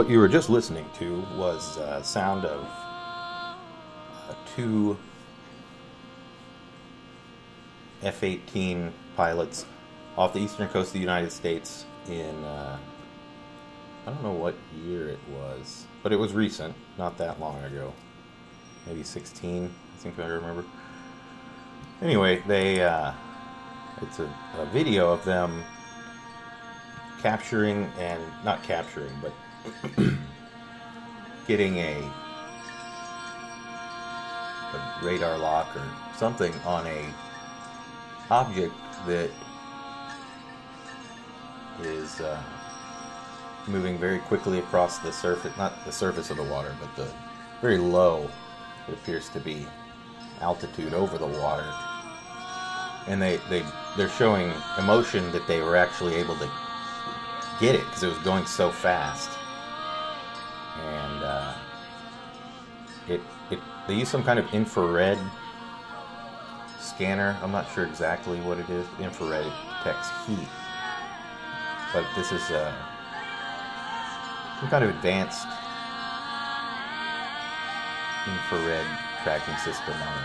What 0.00 0.08
you 0.08 0.18
were 0.18 0.28
just 0.28 0.48
listening 0.48 0.86
to 0.98 1.20
was 1.36 1.76
uh, 1.76 2.02
sound 2.02 2.46
of 2.46 2.64
uh, 2.64 4.34
two 4.56 4.96
F-18 8.02 8.92
pilots 9.14 9.66
off 10.16 10.32
the 10.32 10.38
eastern 10.38 10.68
coast 10.68 10.88
of 10.88 10.92
the 10.94 11.00
United 11.00 11.30
States 11.30 11.84
in 12.08 12.34
uh, 12.44 12.78
I 14.06 14.10
don't 14.10 14.22
know 14.22 14.32
what 14.32 14.54
year 14.86 15.06
it 15.06 15.18
was, 15.34 15.84
but 16.02 16.14
it 16.14 16.16
was 16.16 16.32
recent, 16.32 16.74
not 16.96 17.18
that 17.18 17.38
long 17.38 17.62
ago, 17.62 17.92
maybe 18.86 19.02
16. 19.02 19.66
I 19.66 19.98
think 19.98 20.18
I 20.18 20.28
remember. 20.28 20.64
Anyway, 22.00 22.42
they 22.46 22.82
uh, 22.82 23.12
it's 24.00 24.18
a, 24.18 24.34
a 24.56 24.64
video 24.72 25.12
of 25.12 25.22
them 25.26 25.62
capturing 27.20 27.84
and 27.98 28.22
not 28.46 28.62
capturing, 28.62 29.12
but 29.20 29.34
getting 31.46 31.76
a, 31.78 31.96
a 34.74 35.00
radar 35.02 35.38
lock 35.38 35.74
or 35.76 35.82
something 36.16 36.52
on 36.64 36.86
a 36.86 37.04
object 38.30 38.74
that 39.06 39.30
is 41.82 42.20
uh, 42.20 42.40
moving 43.66 43.98
very 43.98 44.18
quickly 44.18 44.58
across 44.58 44.98
the 44.98 45.12
surface, 45.12 45.56
not 45.56 45.84
the 45.84 45.92
surface 45.92 46.30
of 46.30 46.36
the 46.36 46.44
water, 46.44 46.74
but 46.80 46.94
the 46.96 47.10
very 47.60 47.78
low, 47.78 48.28
it 48.88 48.94
appears 48.94 49.28
to 49.30 49.40
be, 49.40 49.66
altitude 50.40 50.94
over 50.94 51.18
the 51.18 51.26
water. 51.26 51.66
And 53.06 53.20
they, 53.20 53.38
they, 53.48 53.64
they're 53.96 54.08
showing 54.10 54.52
emotion 54.78 55.30
that 55.32 55.46
they 55.46 55.60
were 55.60 55.76
actually 55.76 56.14
able 56.14 56.36
to 56.36 56.50
get 57.60 57.74
it 57.74 57.84
because 57.86 58.02
it 58.02 58.08
was 58.08 58.18
going 58.18 58.46
so 58.46 58.70
fast. 58.70 59.30
And 60.80 61.24
uh, 61.24 61.54
it, 63.08 63.20
it, 63.50 63.58
they 63.86 63.94
use 63.94 64.08
some 64.08 64.24
kind 64.24 64.38
of 64.38 64.52
infrared 64.54 65.18
scanner. 66.78 67.36
I'm 67.42 67.52
not 67.52 67.70
sure 67.72 67.84
exactly 67.84 68.40
what 68.40 68.58
it 68.58 68.68
is. 68.70 68.86
Infrared 68.98 69.44
detects 69.78 70.10
heat. 70.26 70.48
But 71.92 72.04
this 72.14 72.32
is 72.32 72.42
uh, 72.50 72.72
some 74.60 74.68
kind 74.68 74.84
of 74.84 74.90
advanced 74.90 75.46
infrared 78.26 78.86
tracking 79.22 79.56
system 79.56 79.94
on 79.94 80.18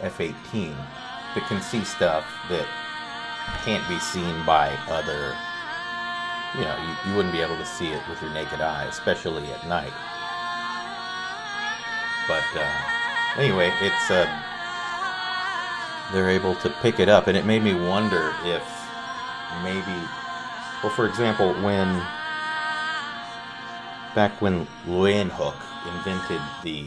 an 0.00 0.06
F-18 0.06 0.74
that 1.34 1.46
can 1.48 1.60
see 1.60 1.84
stuff 1.84 2.24
that 2.48 2.66
can't 3.64 3.86
be 3.88 3.98
seen 3.98 4.44
by 4.46 4.70
other. 4.88 5.36
You 6.54 6.62
know, 6.62 6.76
you, 6.82 7.10
you 7.10 7.16
wouldn't 7.16 7.32
be 7.32 7.40
able 7.40 7.56
to 7.56 7.66
see 7.66 7.88
it 7.88 8.02
with 8.08 8.20
your 8.20 8.32
naked 8.32 8.60
eye, 8.60 8.84
especially 8.84 9.46
at 9.52 9.66
night. 9.68 9.92
But 12.26 12.44
uh, 12.54 13.40
anyway, 13.40 13.72
it's 13.80 14.10
uh, 14.10 14.26
they're 16.12 16.30
able 16.30 16.56
to 16.56 16.70
pick 16.82 16.98
it 16.98 17.08
up, 17.08 17.28
and 17.28 17.36
it 17.36 17.44
made 17.44 17.62
me 17.62 17.74
wonder 17.74 18.34
if 18.44 18.62
maybe, 19.62 19.96
well, 20.82 20.92
for 20.94 21.06
example, 21.06 21.54
when 21.62 21.86
back 24.14 24.40
when 24.42 24.66
Leeuwenhoek 24.86 25.54
invented 25.86 26.40
the 26.64 26.86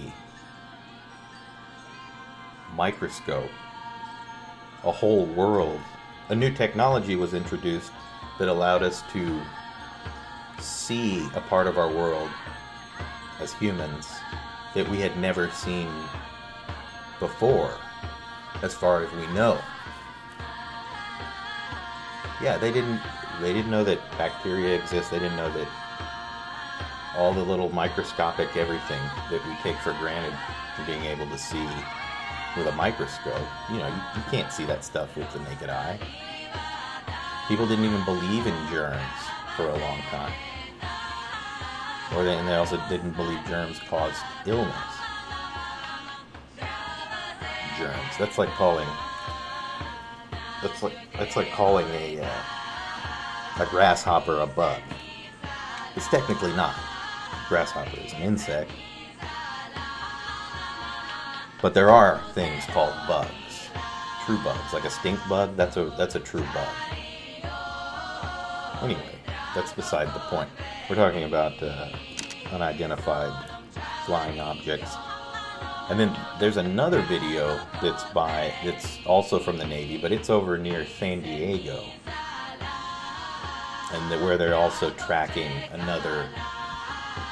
microscope, 2.75 3.50
a 4.84 4.91
whole 4.91 5.25
world, 5.25 5.79
a 6.29 6.35
new 6.35 6.52
technology 6.52 7.16
was 7.16 7.34
introduced 7.34 7.91
that 8.40 8.48
allowed 8.48 8.84
us 8.84 9.04
to 9.14 9.40
see 10.60 11.28
a 11.36 11.42
part 11.42 11.68
of 11.68 11.78
our 11.78 11.90
world 11.90 12.30
as 13.40 13.54
humans 13.54 14.08
that 14.74 14.90
we 14.90 15.00
had 15.00 15.18
never 15.18 15.50
seen 15.52 15.90
before, 17.20 17.74
as 18.62 18.74
far 18.74 19.04
as 19.04 19.12
we 19.14 19.28
know. 19.34 19.60
Yeah, 22.41 22.58
they 22.58 22.72
didn't 22.72 23.00
they 23.41 23.53
didn't 23.53 23.72
know 23.72 23.84
that 23.84 24.00
bacteria 24.18 24.76
exist. 24.76 25.12
They 25.12 25.20
didn't 25.20 25.38
know 25.38 25.52
that 25.53 25.68
all 27.16 27.34
the 27.34 27.44
little 27.44 27.70
microscopic 27.70 28.56
everything 28.58 29.02
that 29.29 29.46
we 29.46 29.56
take 29.62 29.78
for 29.82 29.94
granted 29.94 30.34
being 30.86 31.03
able 31.03 31.28
to 31.28 31.38
see 31.38 31.68
with 32.58 32.68
a 32.68 32.72
microscope. 32.74 33.41
You 33.70 33.78
know, 33.78 33.88
you, 33.88 34.02
you 34.16 34.24
can't 34.32 34.52
see 34.52 34.66
that 34.66 34.84
stuff 34.84 35.16
with 35.16 35.32
the 35.34 35.40
naked 35.40 35.70
eye. 35.70 36.00
People 37.47 37.67
didn't 37.67 37.85
even 37.85 38.03
believe 38.05 38.47
in 38.47 38.67
germs 38.69 39.01
for 39.55 39.67
a 39.67 39.78
long 39.78 39.99
time. 40.09 40.34
Or 42.16 42.23
they, 42.23 42.37
and 42.37 42.47
they 42.47 42.55
also 42.55 42.79
didn't 42.90 43.11
believe 43.11 43.40
germs 43.47 43.79
caused 43.90 44.22
illness. 44.45 44.75
Germs. 47.78 48.17
That's 48.17 48.37
like 48.37 48.49
calling. 48.51 48.87
That's 50.61 50.81
like 50.84 50.95
that's 51.17 51.35
like 51.35 51.51
calling 51.51 51.87
a 51.87 52.22
uh, 52.22 53.63
a 53.63 53.66
grasshopper 53.66 54.40
a 54.40 54.47
bug. 54.47 54.81
It's 55.95 56.07
technically 56.07 56.53
not. 56.53 56.75
Grasshopper 57.49 57.99
is 57.99 58.13
an 58.13 58.22
insect. 58.22 58.72
But 61.61 61.73
there 61.73 61.90
are 61.90 62.22
things 62.34 62.63
called 62.67 62.93
bugs. 63.07 63.69
True 64.25 64.37
bugs. 64.43 64.73
Like 64.73 64.85
a 64.85 64.90
stink 64.90 65.19
bug, 65.28 65.57
that's 65.57 65.78
a 65.78 65.93
that's 65.97 66.16
a 66.16 66.19
true 66.19 66.45
bug. 66.53 66.67
Anyway, 68.84 69.16
that's 69.56 69.72
beside 69.72 70.14
the 70.14 70.20
point. 70.20 70.50
We're 70.90 70.97
talking 70.97 71.24
about 71.24 71.53
uh, 71.64 71.88
unidentified 72.52 73.32
flying 74.06 74.41
objects. 74.41 74.94
And 75.90 75.97
then 75.97 76.14
there's 76.38 76.58
another 76.58 77.02
video 77.03 77.58
that's 77.82 78.03
by 78.12 78.53
that's 78.66 79.00
also 79.06 79.40
from 79.40 79.58
the 79.58 79.66
Navy, 79.66 79.97
but 79.97 80.12
it's 80.12 80.30
over 80.30 80.58
near 80.58 80.85
San 80.85 81.22
Diego, 81.22 81.82
and 83.94 84.12
the, 84.12 84.20
where 84.20 84.38
they're 84.38 84.56
also 84.56 84.90
tracking 84.91 85.52
another 85.72 86.28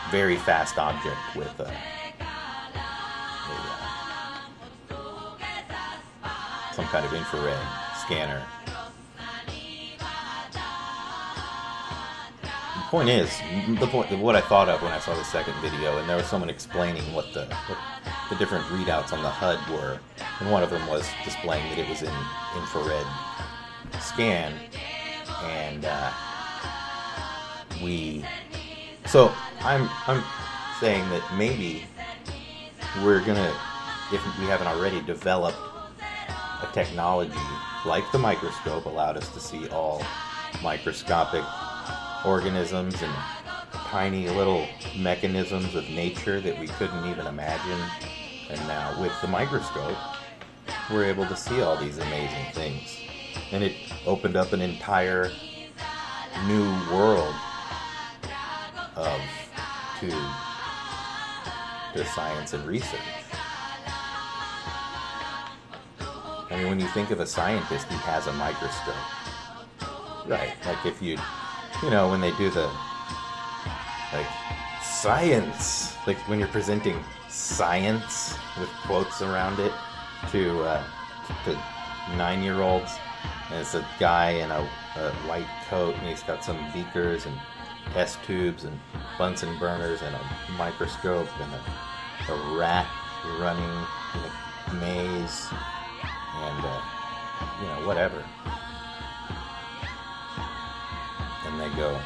very 0.09 0.37
fast 0.37 0.77
object 0.77 1.17
with 1.35 1.59
uh, 1.59 1.65
a, 4.89 4.93
uh, 6.23 6.71
some 6.71 6.85
kind 6.85 7.05
of 7.05 7.13
infrared 7.13 7.67
scanner 8.05 8.41
point 12.91 13.07
is, 13.07 13.31
the 13.79 13.87
point, 13.87 14.11
what 14.19 14.35
I 14.35 14.41
thought 14.41 14.67
of 14.67 14.81
when 14.81 14.91
I 14.91 14.99
saw 14.99 15.15
the 15.15 15.23
second 15.23 15.53
video, 15.61 15.97
and 15.97 16.09
there 16.09 16.17
was 16.17 16.25
someone 16.25 16.49
explaining 16.49 17.01
what 17.13 17.33
the 17.33 17.45
what 17.45 17.77
the 18.29 18.35
different 18.35 18.65
readouts 18.65 19.13
on 19.13 19.23
the 19.23 19.29
HUD 19.29 19.59
were, 19.71 19.97
and 20.41 20.51
one 20.51 20.61
of 20.61 20.69
them 20.69 20.85
was 20.89 21.07
displaying 21.23 21.63
that 21.69 21.79
it 21.79 21.87
was 21.87 22.01
in 22.01 22.11
infrared 22.57 23.05
scan, 24.01 24.53
and 25.41 25.85
uh, 25.85 26.11
we. 27.81 28.25
So 29.05 29.33
I'm 29.61 29.89
I'm 30.05 30.21
saying 30.81 31.09
that 31.11 31.23
maybe 31.37 31.85
we're 33.01 33.21
gonna, 33.21 33.55
if 34.11 34.21
we 34.37 34.47
haven't 34.47 34.67
already 34.67 35.01
developed 35.03 35.57
a 36.61 36.67
technology 36.73 37.31
like 37.85 38.03
the 38.11 38.19
microscope, 38.19 38.83
allowed 38.83 39.15
us 39.15 39.29
to 39.29 39.39
see 39.39 39.69
all 39.69 40.03
microscopic 40.61 41.45
organisms 42.25 43.01
and 43.01 43.13
tiny 43.71 44.29
little 44.29 44.67
mechanisms 44.97 45.75
of 45.75 45.89
nature 45.89 46.39
that 46.41 46.59
we 46.59 46.67
couldn't 46.67 47.05
even 47.05 47.27
imagine. 47.27 47.79
And 48.49 48.59
now 48.67 48.99
with 49.01 49.13
the 49.21 49.27
microscope, 49.27 49.97
we're 50.91 51.05
able 51.05 51.25
to 51.25 51.35
see 51.35 51.61
all 51.61 51.77
these 51.77 51.97
amazing 51.97 52.45
things. 52.53 52.97
And 53.51 53.63
it 53.63 53.73
opened 54.05 54.35
up 54.35 54.53
an 54.53 54.61
entire 54.61 55.31
new 56.47 56.65
world 56.91 57.33
of 58.95 59.21
to 59.99 60.09
to 61.93 62.05
science 62.05 62.53
and 62.53 62.65
research. 62.65 62.99
I 65.99 66.57
mean, 66.57 66.67
when 66.69 66.79
you 66.79 66.87
think 66.89 67.11
of 67.11 67.19
a 67.19 67.25
scientist, 67.25 67.87
he 67.87 67.95
has 67.95 68.27
a 68.27 68.33
microscope. 68.33 68.95
Right. 70.27 70.53
Like 70.65 70.85
if 70.85 71.01
you, 71.01 71.17
you 71.83 71.89
know, 71.89 72.09
when 72.09 72.21
they 72.21 72.31
do 72.37 72.49
the, 72.49 72.69
like, 74.13 74.27
science, 74.83 75.95
like 76.05 76.17
when 76.27 76.39
you're 76.39 76.47
presenting 76.47 77.03
science 77.29 78.37
with 78.59 78.69
quotes 78.85 79.21
around 79.21 79.59
it 79.59 79.71
to, 80.31 80.61
uh, 80.61 80.83
to 81.45 81.53
nine 82.15 82.43
year 82.43 82.61
olds, 82.61 82.91
and 83.49 83.59
it's 83.59 83.73
a 83.73 83.85
guy 83.99 84.31
in 84.31 84.51
a, 84.51 84.69
a 84.97 85.11
white 85.27 85.47
coat, 85.69 85.95
and 85.95 86.07
he's 86.07 86.23
got 86.23 86.43
some 86.43 86.57
beakers 86.73 87.25
and 87.25 87.35
test 87.93 88.23
tubes 88.23 88.63
and 88.63 88.79
Bunsen 89.17 89.57
burners 89.59 90.01
and 90.01 90.15
a 90.15 90.51
microscope 90.57 91.27
and 91.41 91.51
a, 91.53 92.33
a 92.33 92.57
rat 92.57 92.87
running 93.39 93.63
in 93.63 94.21
a 94.71 94.73
maze 94.75 95.47
and 96.35 96.65
uh, 96.65 96.81
you 97.61 97.67
know 97.67 97.87
whatever. 97.87 98.23
And 101.51 101.59
they 101.59 101.69
go, 101.75 101.99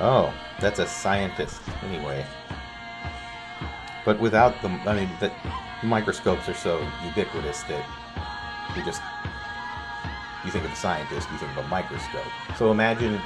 "Oh, 0.00 0.32
that's 0.60 0.78
a 0.78 0.86
scientist 0.86 1.60
anyway." 1.82 2.24
But 4.04 4.18
without 4.18 4.60
the, 4.62 4.68
I 4.86 4.94
mean, 4.94 5.10
the 5.20 5.32
microscopes 5.82 6.48
are 6.48 6.54
so 6.54 6.86
ubiquitous 7.04 7.62
that 7.64 7.84
you 8.76 8.84
just 8.84 9.02
you 10.44 10.50
think 10.50 10.64
of 10.64 10.72
a 10.72 10.76
scientist, 10.76 11.28
you 11.30 11.38
think 11.38 11.56
of 11.56 11.64
a 11.64 11.68
microscope. 11.68 12.24
So 12.56 12.70
imagine 12.70 13.20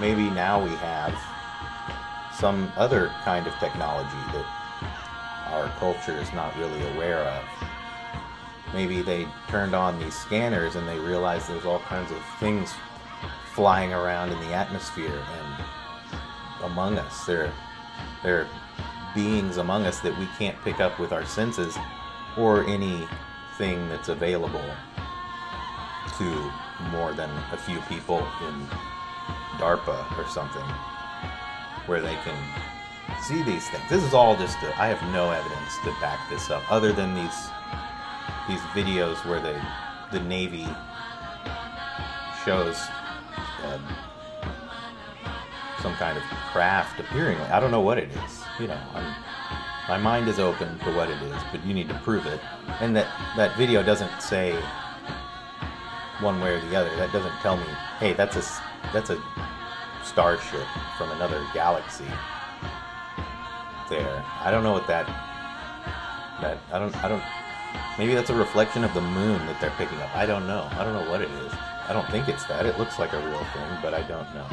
maybe 0.00 0.30
now 0.30 0.62
we 0.62 0.70
have 0.76 1.14
some 2.38 2.72
other 2.76 3.08
kind 3.24 3.46
of 3.46 3.54
technology 3.54 4.08
that 4.32 4.46
our 5.50 5.68
culture 5.78 6.16
is 6.18 6.32
not 6.32 6.56
really 6.56 6.82
aware 6.94 7.18
of. 7.18 7.44
Maybe 8.72 9.02
they 9.02 9.28
turned 9.48 9.74
on 9.74 9.98
these 9.98 10.14
scanners 10.14 10.76
and 10.76 10.88
they 10.88 10.98
realized 10.98 11.48
there's 11.48 11.66
all 11.66 11.80
kinds 11.80 12.10
of 12.10 12.18
things 12.40 12.72
flying 13.54 13.92
around 13.92 14.30
in 14.30 14.40
the 14.40 14.54
atmosphere 14.54 15.22
and 15.38 15.64
among 16.64 16.98
us. 16.98 17.24
There, 17.24 17.52
there 18.22 18.40
are 18.40 18.48
beings 19.14 19.58
among 19.58 19.86
us 19.86 20.00
that 20.00 20.18
we 20.18 20.26
can't 20.38 20.60
pick 20.62 20.80
up 20.80 20.98
with 20.98 21.12
our 21.12 21.24
senses 21.24 21.76
or 22.36 22.64
anything 22.64 23.88
that's 23.88 24.08
available 24.08 24.64
to 26.18 26.50
more 26.90 27.12
than 27.12 27.30
a 27.52 27.56
few 27.56 27.80
people 27.82 28.18
in 28.18 28.66
DARPA 29.58 30.18
or 30.18 30.26
something 30.28 30.64
where 31.86 32.00
they 32.00 32.16
can 32.24 32.36
see 33.22 33.42
these 33.42 33.68
things. 33.68 33.84
This 33.90 34.02
is 34.02 34.14
all 34.14 34.36
just 34.36 34.56
a, 34.62 34.80
I 34.80 34.88
have 34.88 35.02
no 35.12 35.30
evidence 35.30 35.78
to 35.84 35.90
back 36.00 36.18
this 36.30 36.50
up 36.50 36.62
other 36.70 36.92
than 36.92 37.14
these 37.14 37.50
these 38.48 38.60
videos 38.74 39.24
where 39.26 39.40
the 39.40 39.60
the 40.10 40.20
Navy 40.24 40.66
shows 42.44 42.76
um, 43.72 43.86
some 45.80 45.94
kind 45.94 46.16
of 46.16 46.22
craft 46.52 47.00
appearing. 47.00 47.38
I 47.38 47.60
don't 47.60 47.70
know 47.70 47.80
what 47.80 47.98
it 47.98 48.10
is. 48.10 48.44
You 48.60 48.68
know, 48.68 48.80
I'm, 48.94 49.14
my 49.88 49.98
mind 49.98 50.28
is 50.28 50.38
open 50.38 50.78
to 50.80 50.92
what 50.94 51.10
it 51.10 51.20
is, 51.22 51.42
but 51.50 51.64
you 51.66 51.74
need 51.74 51.88
to 51.88 51.98
prove 52.04 52.26
it. 52.26 52.40
And 52.80 52.94
that 52.96 53.08
that 53.36 53.56
video 53.56 53.82
doesn't 53.82 54.22
say 54.22 54.52
one 56.20 56.40
way 56.40 56.54
or 56.54 56.60
the 56.60 56.76
other. 56.76 56.94
That 56.96 57.12
doesn't 57.12 57.34
tell 57.40 57.56
me, 57.56 57.66
hey, 57.98 58.12
that's 58.12 58.36
a 58.36 58.62
that's 58.92 59.10
a 59.10 59.20
starship 60.04 60.66
from 60.96 61.10
another 61.12 61.44
galaxy. 61.52 62.06
There, 63.90 64.24
I 64.40 64.50
don't 64.50 64.62
know 64.62 64.72
what 64.72 64.86
that 64.86 65.06
that 66.40 66.58
I 66.72 66.78
don't 66.78 66.96
I 67.04 67.08
don't 67.08 67.22
maybe 67.98 68.14
that's 68.14 68.30
a 68.30 68.34
reflection 68.34 68.84
of 68.84 68.94
the 68.94 69.00
moon 69.00 69.44
that 69.46 69.60
they're 69.60 69.74
picking 69.76 69.98
up. 69.98 70.14
I 70.14 70.26
don't 70.26 70.46
know. 70.46 70.68
I 70.72 70.84
don't 70.84 70.94
know 70.94 71.10
what 71.10 71.20
it 71.20 71.30
is. 71.30 71.52
I 71.88 71.92
don't 71.92 72.08
think 72.10 72.28
it's 72.28 72.44
that. 72.46 72.66
It 72.66 72.78
looks 72.78 72.98
like 72.98 73.12
a 73.12 73.18
real 73.18 73.44
thing, 73.52 73.78
but 73.82 73.94
I 73.94 74.02
don't 74.02 74.32
know. 74.34 74.46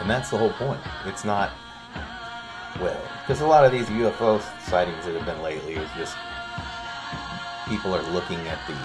And 0.00 0.08
that's 0.08 0.30
the 0.30 0.38
whole 0.38 0.52
point. 0.52 0.80
It's 1.06 1.24
not 1.24 1.50
well, 2.80 3.02
because 3.20 3.40
a 3.40 3.46
lot 3.46 3.64
of 3.64 3.72
these 3.72 3.86
UFO 3.86 4.40
sightings 4.62 5.04
that 5.04 5.14
have 5.16 5.26
been 5.26 5.42
lately 5.42 5.74
is 5.74 5.90
just 5.96 6.14
people 7.66 7.92
are 7.92 8.02
looking 8.12 8.38
at 8.46 8.58
the 8.68 8.76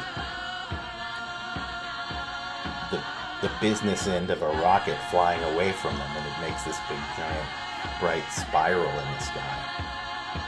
the 2.90 3.04
the 3.48 3.52
business 3.62 4.08
end 4.08 4.32
of 4.32 4.42
a 4.42 4.48
rocket 4.64 4.98
flying 5.12 5.44
away 5.54 5.74
from 5.74 5.96
them, 5.96 6.10
and 6.18 6.26
it 6.26 6.50
makes 6.50 6.64
this 6.64 6.78
big 6.90 6.98
giant 7.18 7.48
bright 8.00 8.26
spiral 8.32 8.90
in 8.90 9.12
the 9.14 9.20
sky. 9.20 9.64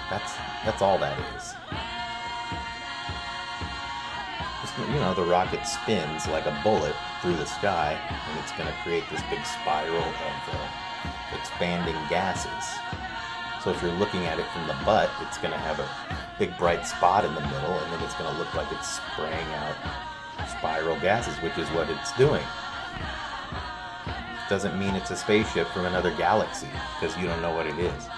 That's 0.09 0.33
that's 0.65 0.81
all 0.81 0.97
that 0.97 1.17
is. 1.35 1.53
You 4.77 4.99
know, 4.99 5.13
the 5.13 5.23
rocket 5.23 5.65
spins 5.65 6.27
like 6.27 6.45
a 6.45 6.59
bullet 6.63 6.95
through 7.21 7.35
the 7.35 7.45
sky, 7.45 7.97
and 8.09 8.39
it's 8.39 8.51
going 8.53 8.67
to 8.67 8.75
create 8.83 9.03
this 9.09 9.21
big 9.29 9.43
spiral 9.45 9.97
of 9.97 10.39
uh, 10.51 10.67
expanding 11.33 11.95
gases. 12.09 12.79
So 13.63 13.71
if 13.71 13.81
you're 13.81 13.93
looking 13.93 14.25
at 14.25 14.37
it 14.37 14.45
from 14.47 14.67
the 14.67 14.75
butt, 14.85 15.09
it's 15.21 15.37
going 15.37 15.53
to 15.53 15.57
have 15.57 15.79
a 15.79 15.89
big 16.37 16.55
bright 16.57 16.85
spot 16.85 17.25
in 17.25 17.33
the 17.33 17.41
middle, 17.41 17.79
and 17.79 17.93
then 17.93 18.03
it's 18.03 18.13
going 18.15 18.31
to 18.31 18.37
look 18.37 18.53
like 18.53 18.71
it's 18.71 18.99
spraying 18.99 19.47
out 19.55 19.75
spiral 20.49 20.99
gases, 20.99 21.35
which 21.41 21.57
is 21.57 21.67
what 21.69 21.89
it's 21.89 22.11
doing. 22.17 22.43
It 24.05 24.49
doesn't 24.49 24.77
mean 24.77 24.93
it's 24.95 25.09
a 25.09 25.15
spaceship 25.15 25.67
from 25.69 25.85
another 25.85 26.11
galaxy 26.15 26.69
because 26.99 27.17
you 27.17 27.25
don't 27.25 27.41
know 27.41 27.55
what 27.55 27.65
it 27.65 27.79
is. 27.79 28.09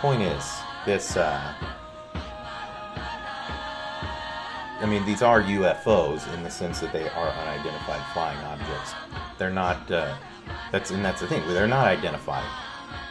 Point 0.00 0.22
is, 0.22 0.44
this. 0.84 1.16
Uh, 1.16 1.54
I 4.82 4.86
mean, 4.86 5.06
these 5.06 5.22
are 5.22 5.40
UFOs 5.40 6.32
in 6.34 6.42
the 6.42 6.50
sense 6.50 6.80
that 6.80 6.92
they 6.92 7.08
are 7.08 7.28
unidentified 7.28 8.02
flying 8.12 8.38
objects. 8.38 8.94
They're 9.38 9.48
not. 9.48 9.88
Uh, 9.88 10.16
that's 10.72 10.90
and 10.90 11.04
that's 11.04 11.20
the 11.20 11.28
thing. 11.28 11.46
They're 11.46 11.68
not 11.68 11.86
identified. 11.86 12.44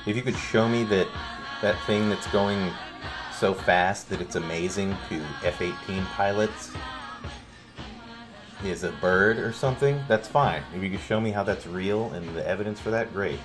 If 0.06 0.18
you 0.18 0.22
could 0.22 0.36
show 0.36 0.68
me 0.68 0.84
that 0.86 1.08
that 1.62 1.82
thing 1.86 2.10
that's 2.10 2.28
going 2.28 2.72
so 3.34 3.54
fast 3.54 4.10
that 4.10 4.20
it's 4.20 4.36
amazing 4.36 4.98
to 5.08 5.24
F-18 5.44 6.04
pilots 6.08 6.72
is 8.66 8.84
a 8.84 8.92
bird 8.94 9.40
or 9.40 9.54
something, 9.54 10.02
that's 10.10 10.28
fine. 10.28 10.64
If 10.76 10.84
you 10.84 10.90
could 10.90 11.00
show 11.00 11.22
me 11.22 11.32
how 11.32 11.44
that's 11.44 11.66
real 11.66 12.12
and 12.12 12.36
the 12.36 12.46
evidence 12.46 12.82
for 12.82 12.92
that, 12.92 13.14
great. 13.14 13.40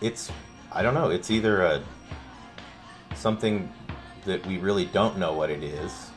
It's 0.00 0.30
I 0.70 0.82
don't 0.82 0.94
know, 0.94 1.10
it's 1.10 1.32
either 1.32 1.62
a 1.62 1.82
something 3.16 3.72
that 4.26 4.44
we 4.46 4.58
really 4.58 4.84
don't 4.84 5.16
know 5.18 5.32
what 5.32 5.50
it 5.50 5.62
is. 5.62 6.10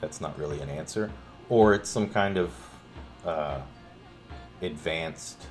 That's 0.00 0.20
not 0.20 0.36
really 0.38 0.60
an 0.60 0.68
answer. 0.68 1.10
Or 1.48 1.74
it's 1.74 1.88
some 1.88 2.08
kind 2.08 2.36
of 2.36 2.52
uh, 3.24 3.60
advanced 4.60 5.46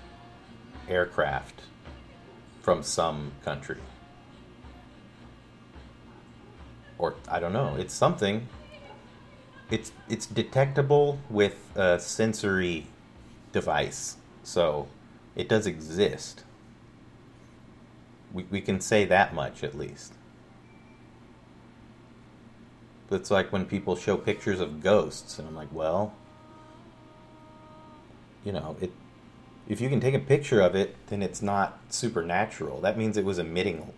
aircraft 0.89 1.61
from 2.61 2.83
some 2.83 3.31
country. 3.43 3.77
Or 6.97 7.15
I 7.27 7.39
don't 7.39 7.53
know. 7.53 7.75
It's 7.77 7.93
something. 7.93 8.47
It's 9.69 9.91
it's 10.09 10.25
detectable 10.25 11.19
with 11.29 11.71
a 11.75 11.97
sensory 11.97 12.87
device, 13.53 14.17
so 14.43 14.87
it 15.35 15.47
does 15.47 15.65
exist. 15.65 16.43
We 18.33 18.45
we 18.51 18.61
can 18.61 18.81
say 18.81 19.05
that 19.05 19.33
much 19.33 19.63
at 19.63 19.75
least. 19.75 20.13
It's 23.11 23.29
like 23.29 23.51
when 23.51 23.65
people 23.65 23.95
show 23.95 24.15
pictures 24.15 24.61
of 24.61 24.81
ghosts, 24.81 25.37
and 25.37 25.47
I'm 25.47 25.55
like, 25.55 25.71
well, 25.71 26.13
you 28.43 28.51
know, 28.51 28.77
it. 28.79 28.91
If 29.67 29.79
you 29.79 29.89
can 29.89 29.99
take 29.99 30.15
a 30.15 30.19
picture 30.19 30.59
of 30.59 30.75
it, 30.75 30.95
then 31.07 31.21
it's 31.21 31.41
not 31.41 31.79
supernatural. 31.89 32.81
That 32.81 32.97
means 32.97 33.15
it 33.15 33.25
was 33.25 33.37
emitting 33.37 33.93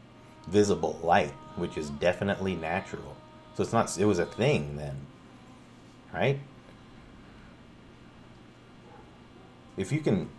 visible 0.48 1.00
light, 1.02 1.32
which 1.56 1.78
is 1.78 1.90
definitely 1.90 2.56
natural. 2.56 3.16
So 3.56 3.64
it's 3.64 3.72
not. 3.72 3.98
It 3.98 4.06
was 4.06 4.20
a 4.20 4.26
thing 4.26 4.78
then, 4.78 4.98
right? 6.14 6.40
If 9.78 9.92
you 9.92 10.00
can 10.00 10.30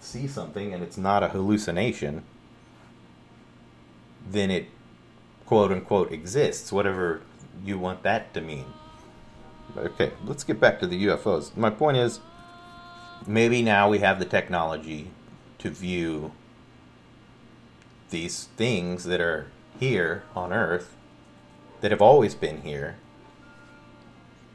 see 0.00 0.28
something 0.28 0.72
and 0.72 0.82
it's 0.82 0.98
not 0.98 1.22
a 1.22 1.28
hallucination, 1.28 2.24
then 4.30 4.50
it 4.50 4.68
quote 5.46 5.72
unquote 5.72 6.12
exists, 6.12 6.70
whatever 6.70 7.22
you 7.64 7.78
want 7.78 8.02
that 8.02 8.34
to 8.34 8.40
mean. 8.40 8.66
Okay, 9.76 10.12
let's 10.24 10.44
get 10.44 10.60
back 10.60 10.80
to 10.80 10.86
the 10.86 11.06
UFOs. 11.06 11.56
My 11.56 11.70
point 11.70 11.96
is 11.96 12.20
maybe 13.26 13.62
now 13.62 13.88
we 13.88 13.98
have 13.98 14.18
the 14.18 14.24
technology 14.24 15.10
to 15.58 15.70
view 15.70 16.32
these 18.10 18.44
things 18.56 19.04
that 19.04 19.20
are 19.20 19.50
here 19.78 20.24
on 20.34 20.52
Earth 20.52 20.96
that 21.80 21.90
have 21.90 22.02
always 22.02 22.34
been 22.34 22.62
here, 22.62 22.96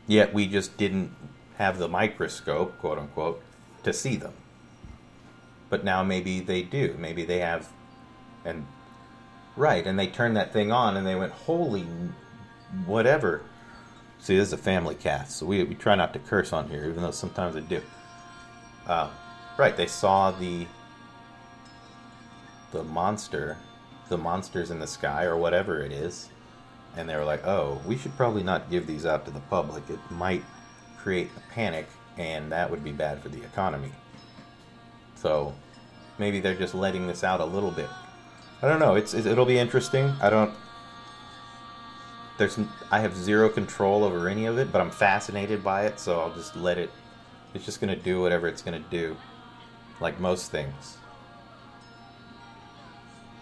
yet 0.07 0.33
we 0.33 0.48
just 0.48 0.77
didn't 0.77 1.12
have 1.57 1.77
the 1.77 1.88
microscope, 1.88 2.77
quote 2.79 2.98
unquote, 2.98 3.41
to 3.83 3.93
see 3.93 4.15
them. 4.15 4.33
But 5.69 5.83
now 5.83 6.03
maybe 6.03 6.39
they 6.39 6.63
do. 6.63 6.95
Maybe 6.98 7.24
they 7.24 7.39
have, 7.39 7.69
and 8.43 8.65
right, 9.55 9.86
and 9.86 9.98
they 9.98 10.07
turned 10.07 10.36
that 10.36 10.51
thing 10.51 10.72
on 10.72 10.98
and 10.98 11.05
they 11.05 11.15
went, 11.15 11.31
holy 11.31 11.86
whatever. 12.85 13.41
See, 14.19 14.37
this 14.37 14.47
is 14.47 14.53
a 14.53 14.57
family 14.57 14.95
cast, 14.95 15.37
so 15.37 15.45
we, 15.45 15.63
we 15.63 15.75
try 15.75 15.95
not 15.95 16.13
to 16.13 16.19
curse 16.19 16.53
on 16.53 16.69
here, 16.69 16.85
even 16.85 17.03
though 17.03 17.11
sometimes 17.11 17.55
I 17.55 17.59
do. 17.59 17.81
Uh, 18.87 19.09
right, 19.57 19.75
they 19.75 19.87
saw 19.87 20.31
the 20.31 20.65
the 22.71 22.83
monster, 22.85 23.57
the 24.09 24.17
monsters 24.17 24.71
in 24.71 24.79
the 24.79 24.87
sky, 24.87 25.25
or 25.25 25.37
whatever 25.37 25.81
it 25.81 25.91
is, 25.91 26.29
and 26.95 27.07
they 27.07 27.15
were 27.15 27.25
like, 27.25 27.45
"Oh, 27.45 27.81
we 27.85 27.97
should 27.97 28.15
probably 28.15 28.43
not 28.43 28.71
give 28.71 28.87
these 28.87 29.05
out 29.05 29.25
to 29.25 29.31
the 29.31 29.41
public. 29.41 29.89
It 29.89 29.99
might 30.09 30.43
create 30.97 31.29
a 31.35 31.53
panic, 31.53 31.87
and 32.17 32.51
that 32.51 32.71
would 32.71 32.83
be 32.83 32.91
bad 32.91 33.21
for 33.21 33.29
the 33.29 33.43
economy." 33.43 33.91
So 35.15 35.53
maybe 36.17 36.39
they're 36.39 36.55
just 36.55 36.75
letting 36.75 37.07
this 37.07 37.23
out 37.23 37.41
a 37.41 37.45
little 37.45 37.71
bit. 37.71 37.89
I 38.61 38.67
don't 38.67 38.79
know. 38.79 38.95
It's 38.95 39.13
it'll 39.13 39.45
be 39.45 39.59
interesting. 39.59 40.13
I 40.21 40.29
don't. 40.29 40.53
There's 42.37 42.59
I 42.91 42.99
have 42.99 43.15
zero 43.15 43.49
control 43.49 44.03
over 44.03 44.27
any 44.27 44.45
of 44.45 44.57
it, 44.57 44.71
but 44.71 44.81
I'm 44.81 44.91
fascinated 44.91 45.63
by 45.63 45.85
it, 45.85 45.99
so 45.99 46.19
I'll 46.19 46.33
just 46.33 46.55
let 46.55 46.77
it. 46.77 46.91
It's 47.53 47.65
just 47.65 47.79
gonna 47.79 47.95
do 47.95 48.21
whatever 48.21 48.47
it's 48.47 48.61
gonna 48.61 48.83
do, 48.89 49.15
like 49.99 50.19
most 50.19 50.51
things. 50.51 50.97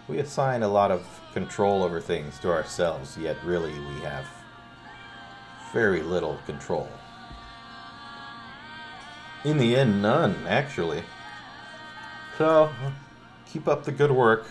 We 0.08 0.18
assign 0.18 0.62
a 0.62 0.68
lot 0.68 0.90
of 0.90 1.06
control 1.32 1.82
over 1.82 2.00
things 2.00 2.38
to 2.40 2.50
ourselves, 2.50 3.16
yet 3.16 3.36
really 3.44 3.72
we 3.72 4.00
have 4.02 4.26
very 5.72 6.02
little 6.02 6.38
control. 6.44 6.88
In 9.44 9.56
the 9.58 9.74
end, 9.74 10.02
none, 10.02 10.36
actually. 10.46 11.02
So, 12.38 12.70
keep 13.46 13.66
up 13.66 13.84
the 13.84 13.92
good 13.92 14.12
work. 14.12 14.46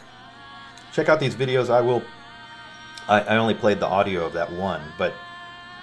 Check 0.92 1.08
out 1.08 1.20
these 1.20 1.36
videos. 1.36 1.70
I 1.70 1.82
will. 1.82 2.04
I, 3.08 3.22
I 3.22 3.38
only 3.38 3.54
played 3.54 3.80
the 3.80 3.88
audio 3.88 4.26
of 4.26 4.34
that 4.34 4.52
one, 4.52 4.82
but 4.98 5.14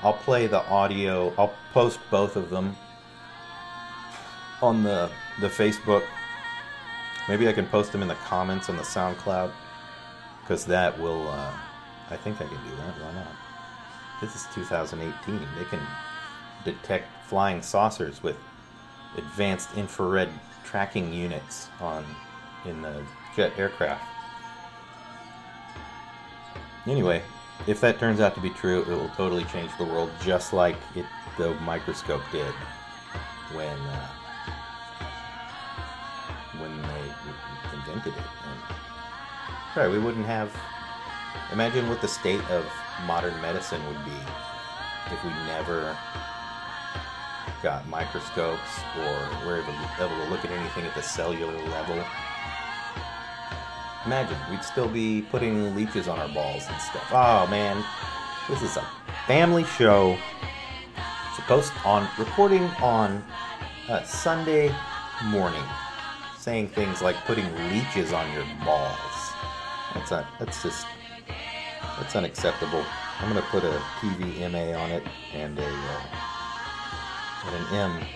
I'll 0.02 0.14
play 0.14 0.46
the 0.46 0.64
audio. 0.68 1.32
I'll 1.38 1.54
post 1.72 1.98
both 2.10 2.36
of 2.36 2.50
them 2.50 2.76
on 4.62 4.82
the 4.82 5.10
the 5.40 5.48
Facebook. 5.48 6.04
Maybe 7.28 7.48
I 7.48 7.52
can 7.52 7.66
post 7.66 7.92
them 7.92 8.02
in 8.02 8.08
the 8.08 8.14
comments 8.14 8.68
on 8.68 8.76
the 8.76 8.82
SoundCloud, 8.82 9.52
because 10.42 10.64
that 10.66 10.98
will. 10.98 11.28
Uh, 11.28 11.52
I 12.10 12.16
think 12.16 12.36
I 12.36 12.44
can 12.44 12.56
do 12.64 12.76
that. 12.76 12.94
Why 13.02 13.12
not? 13.12 13.26
This 14.20 14.34
is 14.34 14.46
2018. 14.54 15.40
They 15.58 15.64
can 15.64 15.80
detect 16.64 17.06
flying 17.26 17.62
saucers 17.62 18.22
with 18.22 18.36
advanced 19.16 19.68
infrared 19.76 20.30
tracking 20.64 21.12
units 21.12 21.68
on 21.80 22.04
in 22.64 22.82
the 22.82 23.02
jet 23.36 23.52
aircraft. 23.58 24.02
Anyway, 26.88 27.22
if 27.66 27.80
that 27.82 27.98
turns 27.98 28.18
out 28.18 28.34
to 28.34 28.40
be 28.40 28.50
true, 28.50 28.80
it 28.80 28.88
will 28.88 29.10
totally 29.10 29.44
change 29.44 29.70
the 29.76 29.84
world, 29.84 30.10
just 30.22 30.52
like 30.52 30.76
it 30.96 31.04
the 31.36 31.54
microscope 31.60 32.22
did 32.32 32.52
when 33.54 33.78
uh, 33.78 34.08
when 36.58 36.82
they 36.82 37.04
invented 37.76 38.14
it. 38.14 38.18
And, 38.18 38.76
right, 39.76 39.88
we 39.88 39.98
wouldn't 39.98 40.26
have. 40.26 40.50
Imagine 41.52 41.88
what 41.88 42.00
the 42.00 42.08
state 42.08 42.42
of 42.50 42.64
modern 43.06 43.38
medicine 43.40 43.84
would 43.86 44.04
be 44.04 44.18
if 45.12 45.24
we 45.24 45.30
never 45.46 45.96
got 47.62 47.86
microscopes 47.88 48.80
or 48.98 49.46
were 49.46 49.60
able, 49.60 49.74
able 49.98 50.24
to 50.24 50.30
look 50.30 50.44
at 50.44 50.50
anything 50.50 50.84
at 50.84 50.94
the 50.94 51.02
cellular 51.02 51.52
level. 51.68 52.04
Imagine, 54.06 54.38
we'd 54.50 54.64
still 54.64 54.88
be 54.88 55.22
putting 55.30 55.74
leeches 55.74 56.08
on 56.08 56.18
our 56.18 56.28
balls 56.28 56.64
and 56.68 56.80
stuff. 56.80 57.08
Oh 57.10 57.46
man, 57.50 57.84
this 58.48 58.62
is 58.62 58.76
a 58.76 58.86
family 59.26 59.64
show. 59.64 60.16
Supposed 61.34 61.72
on 61.84 62.08
recording 62.18 62.64
on 62.82 63.24
a 63.88 64.04
Sunday 64.06 64.74
morning, 65.26 65.62
saying 66.36 66.68
things 66.68 67.00
like 67.00 67.16
putting 67.26 67.46
leeches 67.70 68.12
on 68.12 68.32
your 68.32 68.44
balls. 68.64 69.18
That's. 69.94 70.10
That's 70.10 70.62
just. 70.62 70.86
That's 71.98 72.14
unacceptable. 72.14 72.84
I'm 73.18 73.28
gonna 73.28 73.44
put 73.50 73.64
a 73.64 73.82
TVMA 74.00 74.78
on 74.78 74.90
it 74.90 75.02
and 75.32 75.58
a 75.58 75.66
uh, 75.66 76.00
and 77.46 77.56
an 77.56 77.74
M, 77.74 78.06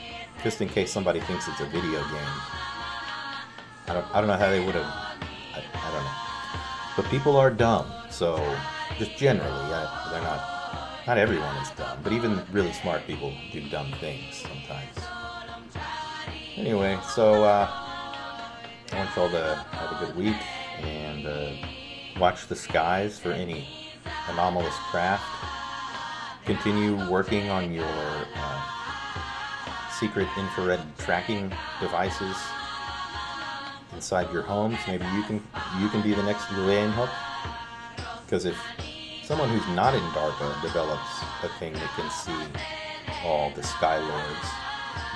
just 0.44 0.60
in 0.60 0.68
case 0.68 0.92
somebody 0.92 1.20
thinks 1.20 1.48
it's 1.48 1.60
a 1.60 1.66
video 1.66 2.00
game. 2.00 2.34
I 3.88 3.94
don't. 3.94 4.06
I 4.14 4.20
don't 4.20 4.28
know 4.28 4.36
how 4.36 4.50
they 4.50 4.64
would 4.64 4.74
have. 4.74 5.11
I, 5.84 5.90
don't 5.92 6.04
know. 6.04 6.10
But 6.96 7.06
people 7.10 7.36
are 7.36 7.50
dumb, 7.50 7.90
so 8.10 8.36
just 8.98 9.16
generally, 9.16 9.48
I, 9.50 10.08
they're 10.10 10.22
not. 10.22 10.48
Not 11.04 11.18
everyone 11.18 11.56
is 11.56 11.70
dumb, 11.70 11.98
but 12.04 12.12
even 12.12 12.40
really 12.52 12.72
smart 12.72 13.04
people 13.08 13.32
do 13.50 13.68
dumb 13.68 13.92
things 13.98 14.36
sometimes. 14.36 14.96
Anyway, 16.56 16.96
so 17.12 17.42
uh, 17.42 17.68
I 18.92 18.96
want 18.96 19.16
y'all 19.16 19.30
to 19.30 19.64
have 19.72 20.00
a 20.00 20.06
good 20.06 20.16
week 20.16 20.36
and 20.78 21.26
uh, 21.26 21.50
watch 22.20 22.46
the 22.46 22.54
skies 22.54 23.18
for 23.18 23.32
any 23.32 23.66
anomalous 24.28 24.76
craft. 24.90 25.24
Continue 26.44 26.94
working 27.10 27.50
on 27.50 27.72
your 27.72 27.84
uh, 28.36 28.62
secret 29.90 30.28
infrared 30.38 30.80
tracking 30.98 31.52
devices 31.80 32.36
inside 33.94 34.32
your 34.32 34.42
homes. 34.42 34.78
Maybe 34.86 35.04
you 35.14 35.22
can 35.22 35.42
you 35.80 35.88
can 35.88 36.02
be 36.02 36.14
the 36.14 36.22
next 36.22 36.44
Leeuwenhoek. 36.46 37.10
Because 38.24 38.44
if 38.44 38.56
someone 39.24 39.48
who's 39.48 39.66
not 39.76 39.94
in 39.94 40.00
DARPA 40.16 40.62
develops 40.62 41.22
a 41.42 41.48
thing 41.58 41.72
that 41.74 41.90
can 41.96 42.10
see 42.10 42.60
all 43.24 43.50
the 43.50 43.62
Skylords 43.62 44.48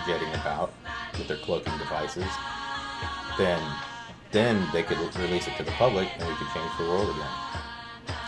jetting 0.06 0.32
about 0.34 0.72
with 1.18 1.28
their 1.28 1.38
cloaking 1.38 1.76
devices, 1.78 2.30
then 3.38 3.60
then 4.32 4.66
they 4.72 4.82
could 4.82 4.98
release 5.16 5.46
it 5.46 5.56
to 5.56 5.62
the 5.62 5.70
public 5.72 6.08
and 6.18 6.28
we 6.28 6.34
could 6.34 6.48
change 6.52 6.70
the 6.78 6.84
world 6.84 7.10
again. 7.10 7.30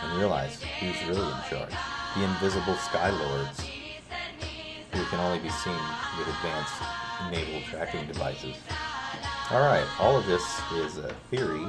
And 0.03 0.17
realize 0.17 0.61
who's 0.79 1.07
really 1.07 1.27
in 1.27 1.41
charge. 1.49 1.73
The 2.15 2.23
invisible 2.23 2.75
Skylords 2.75 3.69
who 4.93 5.05
can 5.05 5.19
only 5.19 5.39
be 5.39 5.49
seen 5.49 5.77
with 6.17 6.27
advanced 6.27 6.73
naval 7.31 7.61
tracking 7.69 8.07
devices. 8.07 8.55
Alright, 9.51 9.87
all 9.99 10.15
of 10.15 10.27
this 10.27 10.43
is 10.75 10.97
a 10.97 11.11
theory 11.31 11.65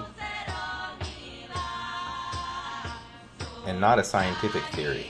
and 3.65 3.81
not 3.81 3.99
a 3.99 4.05
scientific 4.05 4.63
theory. 4.75 5.07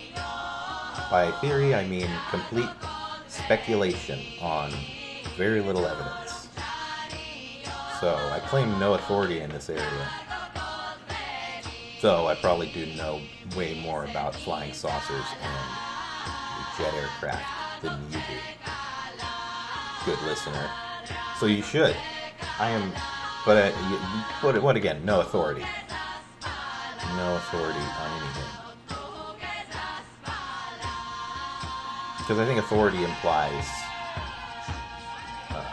By 1.10 1.32
theory, 1.40 1.74
I 1.74 1.84
mean 1.88 2.08
complete 2.30 2.68
speculation 3.26 4.20
on 4.40 4.72
very 5.36 5.60
little 5.60 5.84
evidence. 5.84 6.48
So, 8.00 8.14
I 8.14 8.40
claim 8.46 8.78
no 8.78 8.94
authority 8.94 9.40
in 9.40 9.50
this 9.50 9.68
area. 9.68 10.08
Though 12.00 12.28
I 12.28 12.36
probably 12.36 12.70
do 12.70 12.86
know 12.94 13.20
way 13.56 13.80
more 13.82 14.04
about 14.04 14.36
flying 14.36 14.72
saucers 14.72 15.24
and 15.42 16.78
jet 16.78 16.94
aircraft 16.94 17.82
than 17.82 18.00
you 18.12 18.18
do. 18.18 18.38
Good 20.06 20.22
listener. 20.22 20.70
So 21.40 21.46
you 21.46 21.62
should. 21.62 21.96
I 22.60 22.68
am, 22.68 22.92
but, 23.46 23.56
uh, 23.56 24.22
but 24.42 24.62
what 24.62 24.76
again? 24.76 25.02
No 25.04 25.20
authority. 25.20 25.64
No 27.16 27.36
authority 27.36 27.78
on 27.78 28.22
anything. 28.22 28.44
because 32.30 32.38
I 32.38 32.46
think 32.46 32.60
authority 32.60 33.02
implies. 33.02 33.64
uh, 35.50 35.64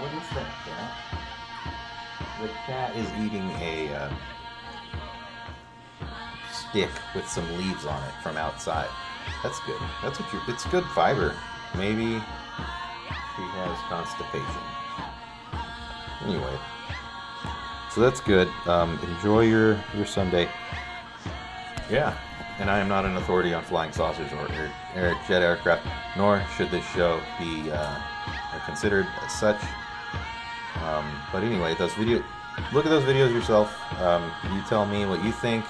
What 0.00 0.12
is 0.12 0.28
that 0.34 0.50
cat? 0.66 0.92
The 2.42 2.48
cat 2.66 2.96
is 2.96 3.08
eating 3.24 3.48
a 3.52 3.94
uh, 3.94 4.12
stick 6.52 6.90
with 7.14 7.26
some 7.26 7.48
leaves 7.56 7.86
on 7.86 8.02
it 8.02 8.14
from 8.22 8.36
outside. 8.36 8.88
That's 9.42 9.60
good. 9.60 9.80
That's 10.02 10.20
what 10.20 10.32
you. 10.32 10.40
It's 10.48 10.64
good 10.66 10.84
fiber. 10.86 11.34
Maybe 11.76 12.20
she 13.36 13.42
has 13.42 13.78
constipation. 13.88 14.62
Anyway, 16.24 16.58
so 17.94 18.00
that's 18.00 18.20
good. 18.20 18.48
Um, 18.66 18.98
enjoy 19.16 19.42
your 19.42 19.78
your 19.94 20.06
Sunday. 20.06 20.48
Yeah, 21.90 22.18
and 22.58 22.70
I 22.70 22.80
am 22.80 22.88
not 22.88 23.04
an 23.04 23.16
authority 23.16 23.54
on 23.54 23.62
flying 23.62 23.92
saucers 23.92 24.32
or 24.32 24.48
air, 24.94 25.16
jet 25.28 25.42
aircraft, 25.42 25.86
nor 26.16 26.44
should 26.56 26.70
this 26.70 26.84
show 26.90 27.20
be 27.38 27.70
uh, 27.70 28.00
considered 28.66 29.06
as 29.24 29.32
such. 29.32 29.60
Um, 30.82 31.10
but 31.32 31.42
anyway, 31.42 31.74
those 31.76 31.94
video, 31.94 32.22
look 32.72 32.84
at 32.84 32.90
those 32.90 33.04
videos 33.04 33.32
yourself. 33.32 33.74
Um, 34.00 34.30
you 34.52 34.62
tell 34.68 34.86
me 34.86 35.06
what 35.06 35.22
you 35.24 35.32
think. 35.32 35.64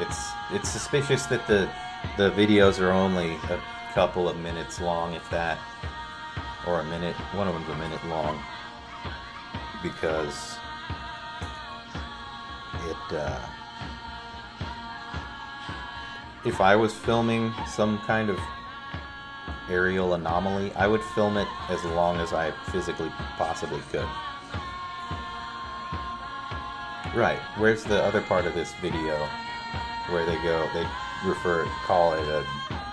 It's 0.00 0.30
it's 0.50 0.68
suspicious 0.68 1.26
that 1.26 1.46
the 1.46 1.70
the 2.16 2.30
videos 2.30 2.80
are 2.80 2.90
only 2.90 3.34
a 3.50 3.60
couple 3.92 4.28
of 4.28 4.36
minutes 4.36 4.80
long, 4.80 5.14
if 5.14 5.28
that, 5.30 5.58
or 6.66 6.80
a 6.80 6.84
minute. 6.84 7.14
One 7.32 7.48
of 7.48 7.54
them's 7.54 7.68
a 7.68 7.76
minute 7.76 8.04
long 8.06 8.42
because 9.82 10.56
it. 12.88 13.14
Uh, 13.16 13.40
if 16.44 16.60
I 16.60 16.76
was 16.76 16.92
filming 16.92 17.54
some 17.66 17.98
kind 18.00 18.28
of 18.28 18.38
aerial 19.70 20.14
anomaly, 20.14 20.72
I 20.74 20.86
would 20.86 21.02
film 21.14 21.36
it 21.36 21.48
as 21.70 21.82
long 21.84 22.18
as 22.18 22.32
I 22.32 22.50
physically 22.70 23.10
possibly 23.38 23.80
could. 23.90 24.06
Right, 27.14 27.38
where's 27.56 27.84
the 27.84 28.02
other 28.02 28.20
part 28.20 28.44
of 28.44 28.54
this 28.54 28.74
video 28.82 29.28
where 30.10 30.26
they 30.26 30.36
go, 30.42 30.68
they 30.74 30.86
refer, 31.26 31.64
call 31.84 32.14
it 32.14 32.28
a 32.28 32.44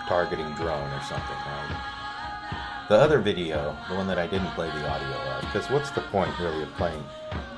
targeting 0.07 0.51
drone 0.53 0.91
or 0.91 1.01
something, 1.03 1.35
right? 1.45 2.85
The 2.89 2.95
other 2.95 3.19
video, 3.19 3.77
the 3.89 3.95
one 3.95 4.07
that 4.07 4.17
I 4.17 4.27
didn't 4.27 4.51
play 4.51 4.67
the 4.67 4.89
audio 4.89 5.07
of, 5.07 5.41
because 5.41 5.69
what's 5.69 5.91
the 5.91 6.01
point 6.01 6.37
really 6.39 6.63
of 6.63 6.69
playing, 6.73 7.03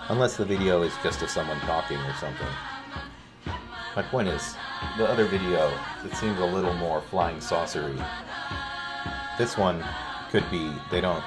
unless 0.09 0.37
the 0.37 0.45
video 0.45 0.83
is 0.83 0.93
just 1.01 1.21
of 1.21 1.29
someone 1.29 1.59
talking 1.61 1.97
or 1.97 2.13
something. 2.15 2.47
My 3.95 4.01
point 4.01 4.27
is, 4.27 4.55
the 4.97 5.07
other 5.07 5.25
video, 5.25 5.71
it 6.03 6.15
seems 6.15 6.39
a 6.39 6.45
little 6.45 6.73
more 6.73 7.01
flying 7.01 7.37
saucery. 7.37 7.95
This 9.37 9.57
one 9.57 9.83
could 10.31 10.49
be, 10.49 10.71
they 10.89 11.01
don't. 11.01 11.23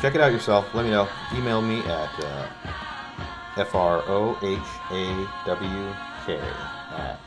Check 0.00 0.14
it 0.14 0.20
out 0.20 0.30
yourself. 0.30 0.72
Let 0.74 0.84
me 0.84 0.92
know. 0.92 1.08
Email 1.34 1.60
me 1.60 1.80
at 1.80 2.24
uh, 2.24 2.46
F 3.58 3.74
R 3.74 4.04
O 4.06 4.38
H 4.40 4.58
A 4.92 5.28
W 5.46 5.94
K 6.24 6.38
at 6.92 7.18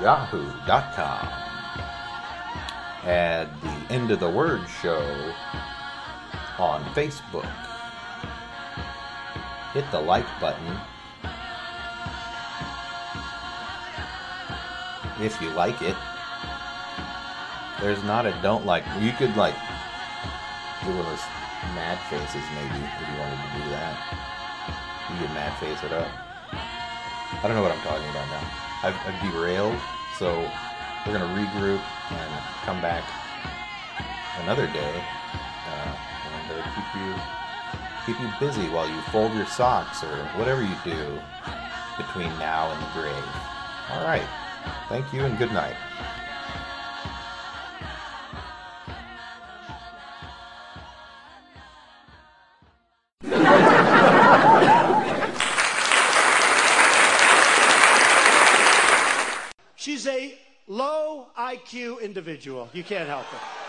yahoo.com. 0.00 1.28
Add 3.04 3.48
the 3.60 3.92
End 3.92 4.10
of 4.10 4.20
the 4.20 4.30
Word 4.30 4.66
show 4.80 5.34
on 6.58 6.82
Facebook. 6.94 7.44
Hit 9.74 9.84
the 9.90 10.00
like 10.00 10.26
button 10.40 10.80
if 15.20 15.38
you 15.42 15.50
like 15.50 15.82
it. 15.82 15.96
There's 17.82 18.02
not 18.04 18.24
a 18.24 18.32
don't 18.40 18.64
like. 18.64 18.84
You 19.00 19.12
could 19.12 19.36
like 19.36 19.54
do 20.82 20.94
those 20.94 21.20
mad 21.76 22.00
faces 22.08 22.40
maybe 22.56 22.80
if 22.80 23.04
you 23.04 23.14
wanted 23.20 23.36
to 23.36 23.50
do 23.60 23.64
that. 23.76 23.94
You 25.12 25.20
could 25.20 25.34
mad 25.36 25.52
face 25.60 25.84
it 25.84 25.92
up. 25.92 26.08
I 26.50 27.44
don't 27.44 27.54
know 27.54 27.62
what 27.62 27.70
I'm 27.70 27.84
talking 27.84 28.08
about 28.08 28.26
now. 28.32 28.44
I've, 28.82 28.96
I've 29.04 29.20
derailed, 29.30 29.76
so 30.18 30.32
we're 31.04 31.12
gonna 31.12 31.36
regroup 31.36 31.84
and 32.10 32.30
come 32.64 32.80
back 32.80 33.04
another 34.40 34.66
day 34.66 35.04
uh, 35.68 35.96
and 36.32 36.52
uh, 36.52 36.64
keep 36.74 36.88
you 36.96 37.14
keep 38.06 38.18
you 38.20 38.30
busy 38.40 38.68
while 38.72 38.88
you 38.88 39.00
fold 39.12 39.34
your 39.34 39.46
socks 39.46 40.02
or 40.02 40.16
whatever 40.38 40.62
you 40.62 40.74
do 40.84 41.18
between 41.96 42.28
now 42.38 42.70
and 42.72 42.80
the 42.80 43.00
grave. 43.00 43.28
All 43.90 44.04
right. 44.04 44.26
Thank 44.88 45.12
you 45.12 45.24
and 45.24 45.36
good 45.36 45.52
night. 45.52 45.76
Individual. 62.16 62.68
You 62.72 62.82
can't 62.82 63.08
help 63.08 63.26
it. 63.32 63.65